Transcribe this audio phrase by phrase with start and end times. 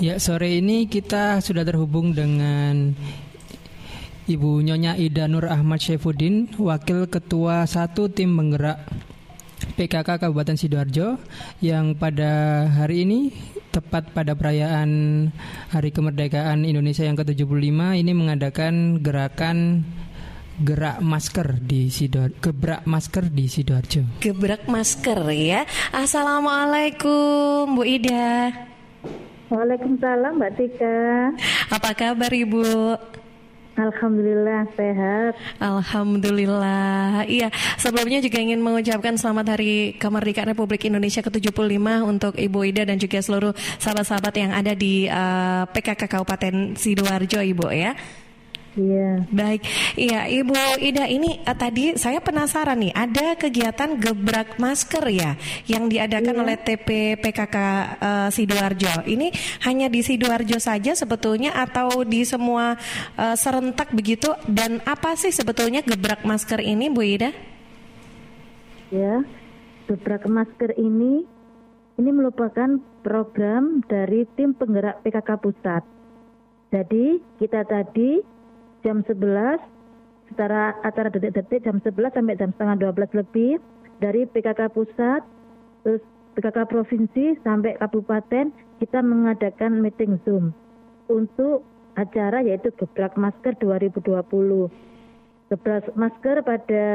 [0.00, 2.96] Ya, sore ini kita sudah terhubung dengan
[4.24, 8.80] Ibu Nyonya Ida Nur Ahmad Syaifuddin, Wakil Ketua Satu Tim Penggerak
[9.76, 11.20] PKK Kabupaten Sidoarjo
[11.60, 13.28] yang pada hari ini
[13.76, 15.28] tepat pada perayaan
[15.68, 19.84] Hari Kemerdekaan Indonesia yang ke-75 ini mengadakan gerakan
[20.64, 24.24] gerak masker di Sidoarjo, gebrak masker di Sidoarjo.
[24.24, 25.68] Gebrak masker ya.
[25.92, 28.48] Assalamualaikum Bu Ida.
[29.50, 30.98] Waalaikumsalam Mbak Tika.
[31.74, 32.94] Apa kabar Ibu?
[33.74, 35.32] Alhamdulillah sehat.
[35.58, 37.26] Alhamdulillah.
[37.26, 37.50] Iya,
[37.80, 43.18] sebelumnya juga ingin mengucapkan selamat hari kemerdekaan Republik Indonesia ke-75 untuk Ibu Ida dan juga
[43.18, 47.96] seluruh sahabat-sahabat yang ada di uh, eh, PKK Kabupaten Sidoarjo Ibu ya.
[48.80, 49.28] Iya.
[49.28, 49.60] Baik,
[50.00, 55.36] iya Ibu Ida ini uh, tadi saya penasaran nih ada kegiatan gebrak masker ya
[55.68, 56.40] yang diadakan iya.
[56.40, 56.88] oleh TP
[57.20, 57.56] PKK
[58.00, 59.04] uh, Sidoarjo.
[59.04, 59.28] Ini
[59.68, 62.80] hanya di Sidoarjo saja sebetulnya atau di semua
[63.20, 64.32] uh, serentak begitu?
[64.48, 67.36] Dan apa sih sebetulnya gebrak masker ini, Bu Ida?
[68.88, 69.20] Ya,
[69.84, 71.28] gebrak masker ini
[72.00, 75.84] ini merupakan program dari tim penggerak PKK Pusat.
[76.72, 78.39] Jadi kita tadi
[78.82, 79.60] jam 11
[80.30, 83.58] setara acara detik-detik jam 11 sampai jam setengah 12 lebih
[83.98, 85.20] dari PKK pusat
[85.82, 86.02] terus
[86.38, 90.54] PKK provinsi sampai kabupaten kita mengadakan meeting Zoom
[91.10, 91.66] untuk
[91.98, 94.70] acara yaitu gebrak masker 2020.
[95.50, 96.86] Gebrak masker pada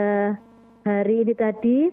[0.87, 1.91] hari ini tadi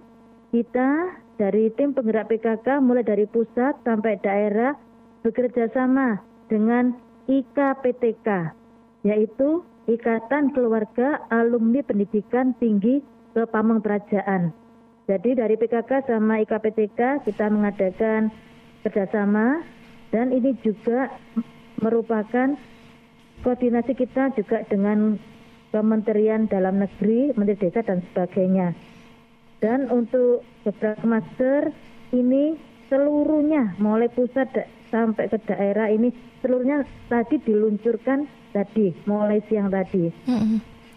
[0.54, 4.78] kita dari tim penggerak PKK mulai dari pusat sampai daerah
[5.26, 6.94] bekerja sama dengan
[7.26, 8.54] IKPTK
[9.02, 13.02] yaitu Ikatan Keluarga Alumni Pendidikan Tinggi
[13.34, 14.54] ke Pamong Perajaan.
[15.10, 18.30] Jadi dari PKK sama IKPTK kita mengadakan
[18.86, 19.66] kerjasama
[20.14, 21.10] dan ini juga
[21.82, 22.54] merupakan
[23.42, 25.18] koordinasi kita juga dengan
[25.74, 28.76] Kementerian Dalam Negeri, Menteri Desa dan sebagainya.
[29.58, 31.74] Dan untuk beberapa master
[32.14, 32.54] ini
[32.92, 34.52] seluruhnya mulai pusat
[34.92, 36.12] sampai ke daerah ini
[36.44, 40.12] seluruhnya tadi diluncurkan tadi mulai siang tadi.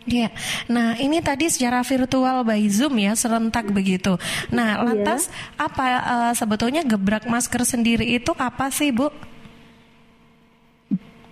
[0.05, 0.29] Iya.
[0.69, 4.19] Nah, ini tadi secara virtual by Zoom ya, serentak begitu.
[4.53, 4.83] Nah, iya.
[4.85, 5.65] lantas iya.
[5.65, 9.09] apa uh, sebetulnya gebrak masker sendiri itu apa sih, Bu?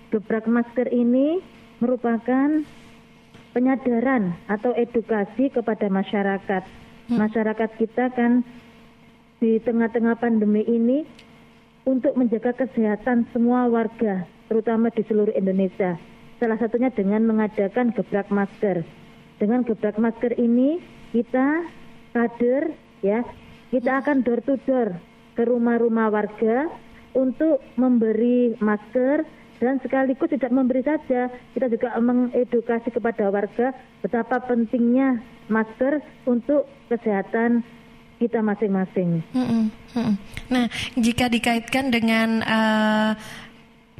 [0.10, 1.38] Gebrak masker ini
[1.78, 2.66] merupakan
[3.54, 6.64] penyadaran atau edukasi kepada masyarakat.
[7.14, 7.18] Hmm.
[7.20, 8.42] Masyarakat kita kan
[9.44, 11.04] di tengah-tengah pandemi ini
[11.84, 16.00] untuk menjaga kesehatan semua warga, terutama di seluruh Indonesia.
[16.40, 18.88] Salah satunya dengan mengadakan gebrak masker.
[19.44, 20.80] Dengan gebrak masker ini
[21.12, 21.68] kita
[22.16, 22.72] kader
[23.04, 23.28] ya,
[23.68, 24.96] kita akan door to door
[25.36, 26.72] ke rumah-rumah warga
[27.12, 29.28] untuk memberi masker
[29.60, 35.20] dan sekaligus tidak memberi saja, kita juga mengedukasi kepada warga betapa pentingnya
[35.52, 37.60] masker untuk kesehatan
[38.24, 39.20] kita masing-masing.
[40.48, 43.12] Nah, jika dikaitkan dengan uh,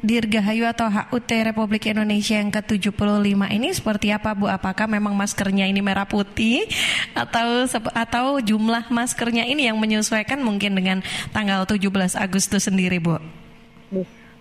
[0.04, 4.52] Dirgahayu atau HUT Republik Indonesia yang ke-75 ini seperti apa Bu?
[4.52, 6.68] Apakah memang maskernya ini merah putih
[7.16, 7.64] atau
[7.96, 11.00] atau jumlah maskernya ini yang menyesuaikan mungkin dengan
[11.32, 13.16] tanggal 17 Agustus sendiri Bu?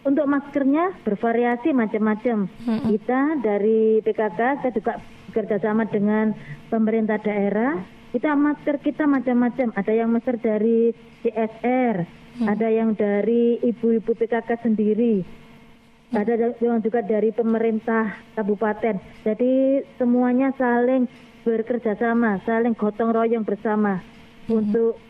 [0.04, 2.52] Untuk maskernya bervariasi macam-macam.
[2.68, 2.84] Hmm.
[2.92, 5.00] Kita dari PKK saya juga
[5.32, 6.36] bekerjasama dengan
[6.68, 9.74] pemerintah daerah kita masker kita macam-macam.
[9.74, 10.94] Ada yang masker dari
[11.26, 11.96] CSR,
[12.40, 12.46] hmm.
[12.46, 16.16] ada yang dari ibu-ibu PKK sendiri, hmm.
[16.16, 19.02] ada yang juga dari pemerintah kabupaten.
[19.26, 21.10] Jadi semuanya saling
[21.42, 23.98] bekerja sama, saling gotong royong bersama
[24.46, 24.62] hmm.
[24.62, 25.02] untuk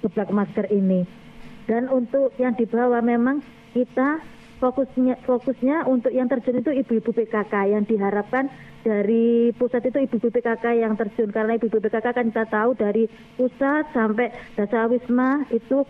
[0.00, 1.04] gebrak masker ini.
[1.68, 3.44] Dan untuk yang dibawa memang
[3.76, 4.18] kita
[4.60, 8.52] fokusnya fokusnya untuk yang terjun itu ibu-ibu PKK yang diharapkan
[8.84, 11.32] dari pusat itu ibu-ibu PKK yang terjun.
[11.32, 13.08] Karena ibu-ibu PKK kan kita tahu dari
[13.40, 15.82] pusat sampai dasa wisma itu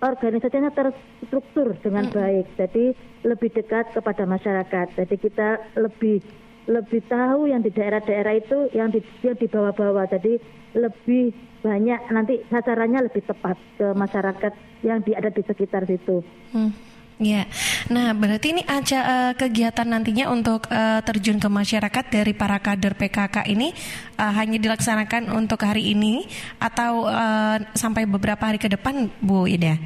[0.00, 2.46] organisasinya terstruktur dengan baik.
[2.54, 2.94] Jadi
[3.26, 4.86] lebih dekat kepada masyarakat.
[4.94, 6.22] Jadi kita lebih
[6.66, 10.06] lebih tahu yang di daerah-daerah itu yang di yang di bawah-bawah.
[10.10, 10.38] Jadi
[10.78, 14.52] lebih banyak nanti sasarannya lebih tepat ke masyarakat
[14.86, 16.22] yang di ada di sekitar situ.
[16.54, 16.70] Hmm.
[17.16, 17.48] Ya,
[17.88, 22.92] nah berarti ini aja uh, kegiatan nantinya untuk uh, terjun ke masyarakat dari para kader
[22.92, 23.72] PKK ini
[24.20, 26.28] uh, hanya dilaksanakan untuk hari ini
[26.60, 29.80] atau uh, sampai beberapa hari ke depan, Bu Ida?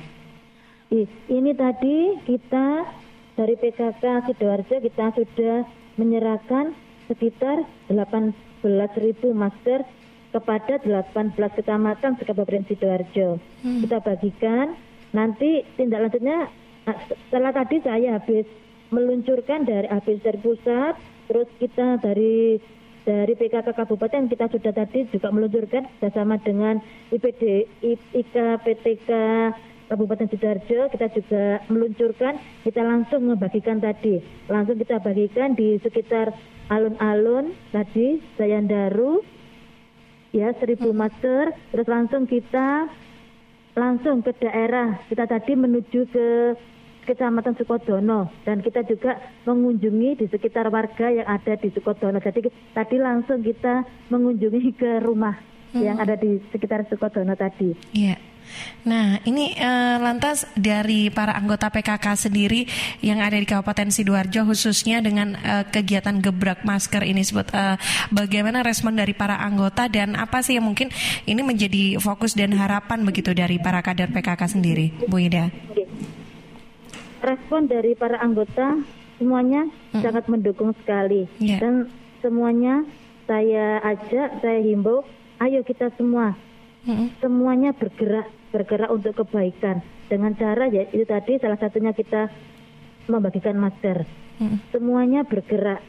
[0.90, 2.82] Ini tadi kita
[3.38, 5.62] dari PKK Sidoarjo kita sudah
[6.02, 6.74] menyerahkan
[7.06, 8.66] sekitar 18.000
[9.30, 9.86] masker
[10.34, 13.38] kepada 18 kecamatan Kabupaten Sidoarjo.
[13.62, 13.86] Hmm.
[13.86, 14.74] Kita bagikan
[15.14, 16.50] nanti tindak lanjutnya
[16.86, 18.46] setelah tadi saya habis
[18.90, 20.98] meluncurkan dari habis dari pusat,
[21.30, 22.58] terus kita dari
[23.04, 27.66] dari PKK Kabupaten kita sudah tadi juga meluncurkan bersama dengan IPD,
[28.12, 29.10] IK, PTK
[29.88, 30.92] Kabupaten Sidoarjo.
[30.92, 34.20] Kita juga meluncurkan kita langsung membagikan tadi.
[34.46, 36.34] Langsung kita bagikan di sekitar
[36.70, 39.40] alun-alun tadi Sayandaru
[40.30, 40.98] ya seribu hmm.
[40.98, 42.86] masker terus langsung kita
[43.80, 46.26] langsung ke daerah kita tadi menuju ke
[47.00, 49.16] Kecamatan Sukodono dan kita juga
[49.48, 52.20] mengunjungi di sekitar warga yang ada di Sukodono.
[52.20, 52.44] Jadi
[52.76, 55.34] tadi langsung kita mengunjungi ke rumah
[55.72, 55.80] hmm.
[55.80, 57.72] yang ada di sekitar Sukodono tadi.
[57.96, 58.29] Iya.
[58.86, 62.64] Nah, ini uh, lantas dari para anggota PKK sendiri
[63.04, 67.76] yang ada di Kabupaten Sidoarjo khususnya dengan uh, kegiatan gebrak masker ini sebut uh,
[68.08, 70.88] bagaimana respon dari para anggota dan apa sih yang mungkin
[71.28, 75.52] ini menjadi fokus dan harapan begitu dari para kader PKK sendiri, Bu Ida?
[77.20, 78.80] respon dari para anggota
[79.20, 80.00] semuanya hmm.
[80.00, 81.60] sangat mendukung sekali yeah.
[81.60, 81.92] dan
[82.24, 82.84] semuanya
[83.28, 85.04] saya ajak, saya himbau,
[85.38, 86.34] ayo kita semua
[86.88, 87.20] hmm.
[87.20, 92.30] semuanya bergerak bergerak untuk kebaikan dengan cara ya itu tadi salah satunya kita
[93.06, 94.06] membagikan masker.
[94.38, 94.58] Hmm.
[94.74, 95.82] Semuanya bergerak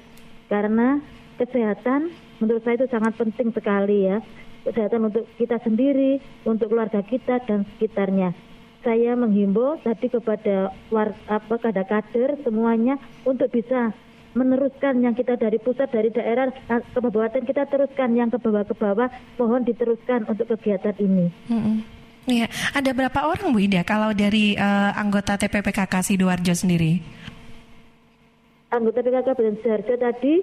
[0.49, 1.01] karena
[1.41, 4.21] kesehatan menurut saya itu sangat penting sekali ya
[4.61, 8.37] kesehatan untuk kita sendiri, untuk keluarga kita dan sekitarnya
[8.81, 13.93] saya menghimbau tadi kepada war, apa kada kader semuanya untuk bisa
[14.33, 16.49] meneruskan yang kita dari pusat dari daerah
[16.95, 21.29] kabupaten kita teruskan yang ke bawah ke bawah mohon diteruskan untuk kegiatan ini.
[21.51, 21.83] Hmm.
[22.29, 22.45] Ya,
[22.77, 27.01] ada berapa orang Bu Ida kalau dari uh, anggota TPPKK Sidoarjo sendiri?
[28.69, 30.35] Anggota PKK Sidoarjo tadi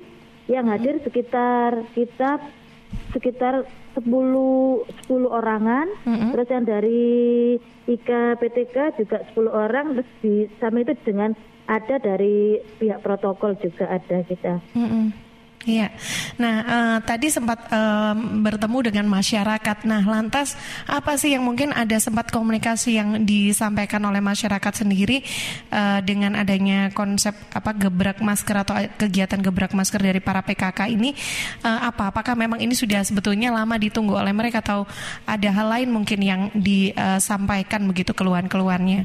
[0.51, 2.43] yang hadir sekitar kita
[3.15, 6.31] sekitar 10 10 orangan mm -hmm.
[6.33, 7.05] terus yang dari
[7.85, 11.37] IKA PTK juga 10 orang terus di sama itu dengan
[11.69, 14.59] ada dari pihak protokol juga ada kita.
[14.73, 15.28] Mm -hmm.
[15.69, 15.93] Iya.
[16.41, 19.85] Nah, uh, tadi sempat uh, bertemu dengan masyarakat.
[19.85, 20.57] Nah, lantas
[20.89, 25.21] apa sih yang mungkin ada sempat komunikasi yang disampaikan oleh masyarakat sendiri
[25.69, 31.13] uh, dengan adanya konsep apa gebrak masker atau kegiatan gebrak masker dari para PKK ini
[31.61, 32.17] uh, apa?
[32.17, 34.89] Apakah memang ini sudah sebetulnya lama ditunggu oleh mereka atau
[35.29, 39.05] ada hal lain mungkin yang disampaikan begitu keluhan-keluhannya?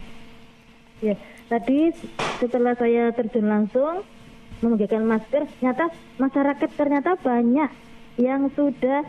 [1.03, 1.19] Ya,
[1.51, 1.91] tadi
[2.39, 4.07] setelah saya terjun langsung
[4.63, 7.69] membagikan masker ternyata masyarakat ternyata banyak
[8.15, 9.03] yang sudah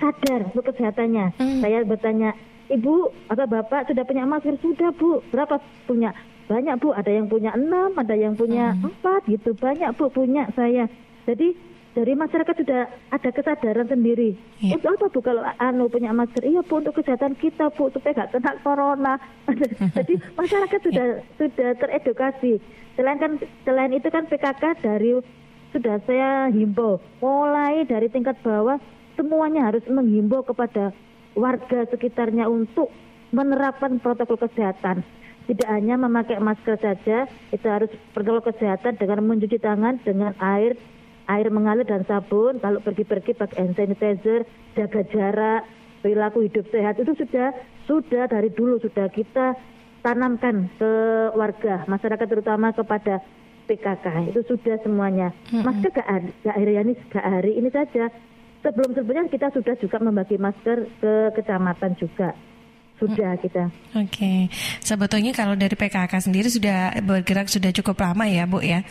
[0.00, 1.38] sadar untuk kesehatannya.
[1.38, 1.60] Hmm.
[1.62, 2.34] saya bertanya
[2.72, 4.58] ibu atau bapak sudah punya masker?
[4.58, 5.22] Sudah bu.
[5.30, 6.10] Berapa punya?
[6.50, 6.90] Banyak bu.
[6.92, 8.90] Ada yang punya enam ada yang punya hmm.
[8.90, 9.54] empat gitu.
[9.54, 10.90] Banyak bu punya saya.
[11.24, 11.54] Jadi
[11.94, 14.34] dari masyarakat sudah ada kesadaran sendiri.
[14.58, 14.76] Yeah.
[14.82, 16.42] Untuk apa bu kalau anu punya masker?
[16.42, 19.14] Iya bu untuk kesehatan kita bu supaya nggak kena corona.
[19.96, 21.38] Jadi masyarakat sudah yeah.
[21.38, 22.58] sudah teredukasi.
[22.98, 25.22] Selain kan selain itu kan PKK dari
[25.70, 28.78] sudah saya himbau mulai dari tingkat bawah
[29.14, 30.94] semuanya harus menghimbau kepada
[31.34, 32.90] warga sekitarnya untuk
[33.34, 35.02] menerapkan protokol kesehatan.
[35.44, 40.72] Tidak hanya memakai masker saja, itu harus protokol kesehatan dengan mencuci tangan dengan air
[41.28, 44.44] air mengalir dan sabun, kalau pergi-pergi pakai hand sanitizer,
[44.76, 45.62] jaga jarak,
[46.04, 47.56] perilaku hidup sehat itu sudah
[47.88, 49.56] sudah dari dulu sudah kita
[50.04, 50.92] tanamkan ke
[51.32, 53.24] warga masyarakat terutama kepada
[53.64, 55.32] PKK itu sudah semuanya.
[55.48, 56.06] Masker gak,
[56.44, 58.12] gak hari ini gak hari ini saja.
[58.60, 62.36] Sebelum sebelumnya kita sudah juga membagi masker ke kecamatan juga
[62.96, 63.68] sudah kita.
[63.96, 64.38] Oke, okay.
[64.80, 68.84] sebetulnya kalau dari PKK sendiri sudah bergerak sudah cukup lama ya, Bu ya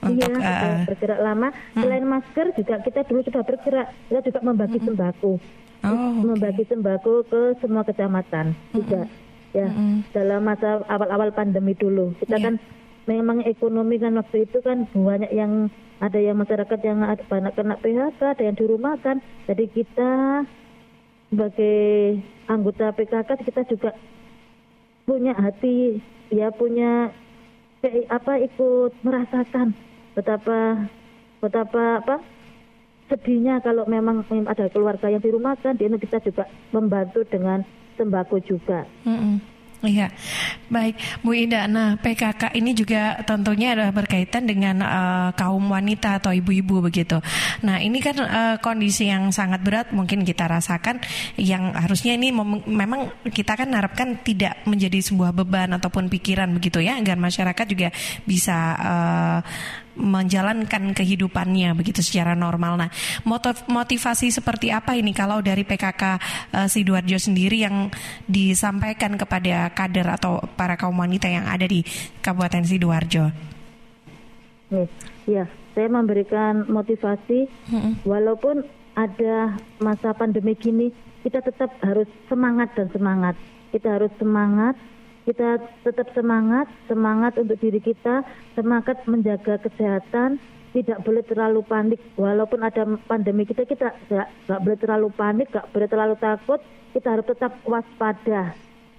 [0.00, 1.48] untuk iya, uh, bergerak lama.
[1.52, 1.82] Hmm.
[1.84, 4.86] Selain masker juga kita dulu sudah bergerak, kita juga membagi hmm.
[4.88, 6.24] sembako, oh, okay.
[6.24, 8.74] membagi sembako ke semua kecamatan hmm.
[8.76, 9.02] juga.
[9.50, 10.14] Ya, hmm.
[10.14, 12.44] dalam masa awal-awal pandemi dulu, kita yeah.
[12.48, 12.54] kan
[13.10, 15.66] memang ekonomi kan waktu itu kan banyak yang
[15.98, 19.18] ada yang masyarakat yang ada banyak kena PHK, ada yang dirumahkan.
[19.50, 20.44] Jadi kita
[21.30, 22.18] sebagai
[22.50, 23.90] anggota PKK kita juga
[25.06, 27.10] punya hati ya punya
[28.10, 29.74] apa ikut merasakan
[30.14, 30.88] betapa
[31.40, 32.16] betapa apa
[33.10, 37.66] sedihnya kalau memang ada keluarga yang dirumahkan di Indonesia juga membantu dengan
[37.98, 38.86] sembako juga.
[39.02, 39.36] Mm -mm.
[39.80, 40.12] Iya,
[40.68, 41.64] baik Bu Ida.
[41.64, 47.16] Nah PKK ini juga tentunya adalah berkaitan dengan uh, kaum wanita atau ibu-ibu begitu.
[47.64, 51.00] Nah ini kan uh, kondisi yang sangat berat mungkin kita rasakan,
[51.40, 52.28] yang harusnya ini
[52.68, 57.88] memang kita kan harapkan tidak menjadi sebuah beban ataupun pikiran begitu ya, agar masyarakat juga
[58.28, 59.40] bisa uh,
[60.00, 62.80] menjalankan kehidupannya begitu secara normal.
[62.80, 62.90] Nah,
[63.68, 66.02] motivasi seperti apa ini kalau dari PKK
[66.56, 67.92] uh, Sidoarjo sendiri yang
[68.24, 71.84] disampaikan kepada kader atau para kaum wanita yang ada di
[72.24, 73.24] Kabupaten Sidoarjo?
[75.26, 78.06] Ya, saya memberikan motivasi hmm.
[78.06, 78.62] walaupun
[78.94, 83.36] ada masa pandemi gini kita tetap harus semangat dan semangat.
[83.70, 84.74] Kita harus semangat,
[85.28, 88.24] kita tetap semangat, semangat untuk diri kita,
[88.56, 90.40] semangat menjaga kesehatan,
[90.72, 92.00] tidak boleh terlalu panik.
[92.16, 96.60] Walaupun ada pandemi kita kita nggak boleh terlalu panik nggak boleh terlalu takut.
[96.90, 98.54] Kita harus tetap waspada.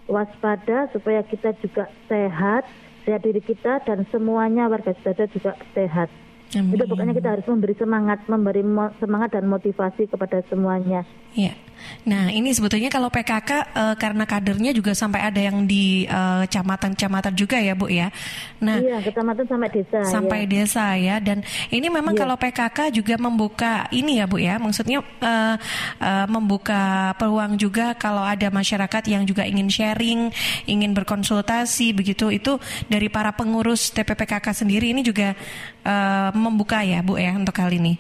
[0.08, 2.68] Waspada supaya kita juga sehat
[3.02, 6.10] sehat diri kita dan semuanya warga Sidoarjo juga sehat.
[6.52, 6.76] Amin.
[6.76, 8.60] itu pokoknya kita harus memberi semangat memberi
[9.00, 11.08] semangat dan motivasi kepada semuanya.
[11.32, 11.56] Ya
[12.02, 16.42] Nah, ini sebetulnya kalau PKK uh, eh, karena kadernya juga sampai ada yang di uh,
[16.50, 18.10] kecamatan-kecamatan juga ya, Bu ya.
[18.58, 20.00] Nah, iya, kecamatan sampai desa.
[20.10, 20.50] Sampai ya.
[20.50, 21.16] desa ya.
[21.22, 22.22] Dan ini memang iya.
[22.26, 24.58] kalau PKK juga membuka ini ya, Bu ya.
[24.58, 25.56] Maksudnya uh,
[26.02, 30.34] uh, membuka peluang juga kalau ada masyarakat yang juga ingin sharing,
[30.66, 32.34] ingin berkonsultasi begitu.
[32.34, 32.58] Itu
[32.90, 35.38] dari para pengurus TPPKK sendiri ini juga
[35.86, 37.94] uh, membuka ya, Bu ya untuk kali ini.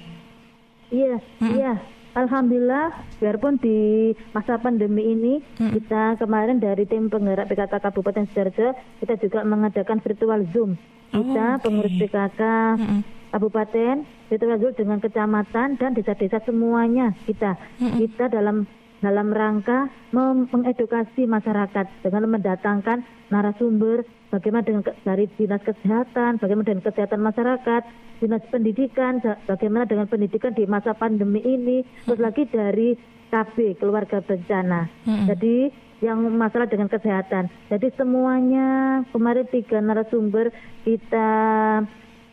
[0.91, 1.53] Iya, hmm.
[1.55, 1.73] iya.
[2.11, 2.91] Alhamdulillah,
[3.23, 5.71] biarpun di masa pandemi ini hmm.
[5.79, 10.75] kita kemarin dari tim penggerak PKK Kabupaten Sidoarjo kita juga mengadakan virtual Zoom.
[11.15, 11.61] Oh, kita okay.
[11.63, 12.41] pengurus PKK
[12.75, 13.01] hmm.
[13.31, 13.95] Kabupaten
[14.27, 17.55] virtual Zoom dengan kecamatan dan desa-desa semuanya kita.
[17.79, 17.95] Hmm.
[17.95, 18.67] Kita dalam
[19.01, 23.01] dalam rangka mengedukasi masyarakat dengan mendatangkan
[23.33, 27.81] narasumber bagaimana dengan dari dinas kesehatan, bagaimana dengan kesehatan masyarakat,
[28.21, 32.95] dinas pendidikan, bagaimana dengan pendidikan di masa pandemi ini, terus lagi dari
[33.33, 34.87] KB keluarga bencana.
[35.03, 35.25] Hmm.
[35.27, 37.49] Jadi yang masalah dengan kesehatan.
[37.69, 40.49] Jadi semuanya kemarin tiga narasumber
[40.81, 41.29] kita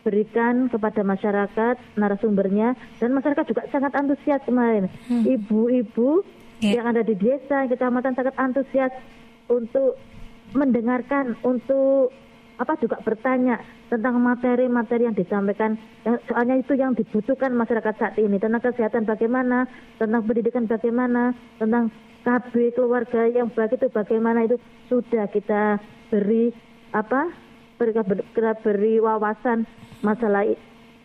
[0.01, 4.89] berikan kepada masyarakat narasumbernya dan masyarakat juga sangat antusias kemarin.
[5.05, 6.25] Ibu-ibu
[6.59, 6.79] yeah.
[6.79, 8.91] yang ada di desa, kecamatan sangat antusias
[9.49, 9.97] untuk
[10.53, 12.11] mendengarkan, untuk
[12.59, 15.79] apa juga bertanya tentang materi-materi yang disampaikan.
[16.27, 19.63] Soalnya itu yang dibutuhkan masyarakat saat ini tentang kesehatan bagaimana,
[19.95, 21.87] tentang pendidikan bagaimana, tentang
[22.27, 24.59] KB keluarga yang baik itu bagaimana itu
[24.91, 25.79] sudah kita
[26.11, 26.51] beri
[26.91, 27.31] apa
[27.79, 27.95] beri,
[28.59, 29.63] beri wawasan
[30.03, 30.43] masalah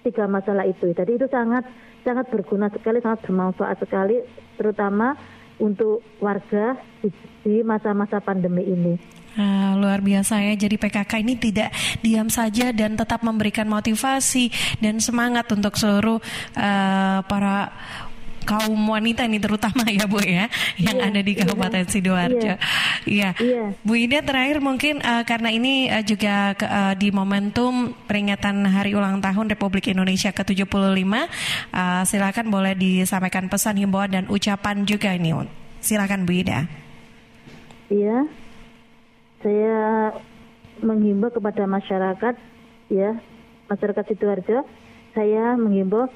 [0.02, 0.90] tiga masalah itu.
[0.90, 1.64] Jadi itu sangat
[2.02, 4.20] sangat berguna sekali, sangat bermanfaat sekali,
[4.58, 5.14] terutama
[5.58, 6.78] untuk warga
[7.44, 8.94] di masa-masa pandemi ini.
[9.34, 10.54] Nah, luar biasa ya.
[10.54, 16.23] Jadi PKK ini tidak diam saja dan tetap memberikan motivasi dan semangat untuk seluruh
[16.54, 17.75] uh, para
[18.45, 20.47] kaum wanita ini terutama ya Bu ya
[20.77, 21.41] yang yeah, ada di iya.
[21.43, 22.39] Kabupaten yeah, Sidoarjo.
[22.39, 22.57] Iya.
[23.09, 23.33] Yeah.
[23.41, 23.69] Yeah.
[23.83, 28.93] Bu Ida terakhir mungkin uh, karena ini uh, juga ke, uh, di momentum peringatan Hari
[28.95, 35.33] Ulang Tahun Republik Indonesia ke-75 uh, silakan boleh disampaikan pesan himbauan dan ucapan juga ini.
[35.81, 36.69] Silakan Bu Ida.
[37.91, 38.29] Iya.
[39.45, 39.77] Saya
[40.81, 42.35] menghimbau kepada masyarakat
[42.89, 43.21] ya,
[43.69, 44.65] masyarakat Sidoarjo,
[45.15, 46.09] saya menghimbau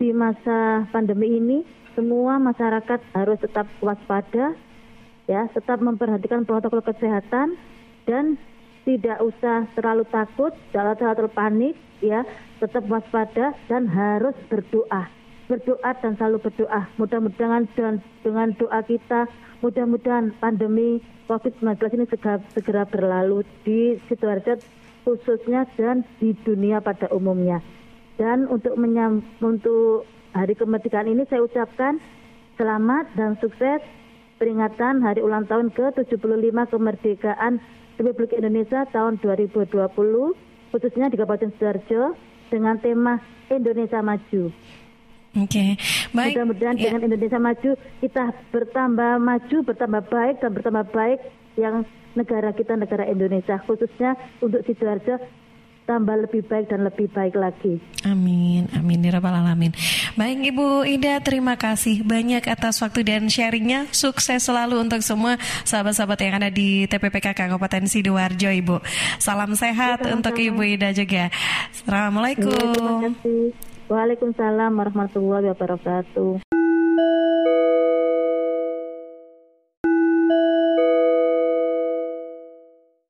[0.00, 1.60] di masa pandemi ini
[1.92, 4.56] semua masyarakat harus tetap waspada
[5.28, 7.60] ya tetap memperhatikan protokol kesehatan
[8.08, 8.40] dan
[8.88, 12.24] tidak usah terlalu takut, jangan terlalu panik, ya,
[12.58, 15.04] tetap waspada dan harus berdoa,
[15.46, 16.88] berdoa dan selalu berdoa.
[16.96, 19.28] Mudah-mudahan dengan, dengan doa kita,
[19.60, 24.58] mudah-mudahan pandemi COVID-19 ini segera, segera berlalu di sidoarjo
[25.04, 27.60] khususnya dan di dunia pada umumnya.
[28.20, 30.04] Dan untuk menyam, untuk
[30.36, 31.96] hari kemerdekaan ini saya ucapkan
[32.60, 33.80] selamat dan sukses
[34.36, 37.64] peringatan hari ulang tahun ke-75 kemerdekaan
[37.96, 39.72] Republik Indonesia tahun 2020
[40.68, 42.12] khususnya di Kabupaten Sidoarjo
[42.52, 44.52] dengan tema Indonesia Maju.
[45.40, 45.70] Oke, okay.
[46.12, 46.36] baik.
[46.36, 46.92] Mudah-mudahan ya.
[46.92, 47.70] dengan Indonesia Maju
[48.04, 51.18] kita bertambah maju, bertambah baik dan bertambah baik
[51.56, 55.16] yang negara kita negara Indonesia khususnya untuk Sidoarjo
[55.90, 57.82] tambah lebih baik dan lebih baik lagi.
[58.06, 59.74] Amin, amin ya rabbal alamin.
[60.14, 63.90] Baik Ibu Ida, terima kasih banyak atas waktu dan sharingnya.
[63.90, 65.34] Sukses selalu untuk semua
[65.66, 68.78] sahabat-sahabat yang ada di TPPK Kabupaten Sidoarjo, Ibu.
[69.18, 71.34] Salam sehat ya, untuk Ibu Ida juga.
[71.74, 72.54] Assalamualaikum.
[72.54, 73.42] Ya, terima kasih.
[73.90, 76.46] Waalaikumsalam warahmatullahi wabarakatuh.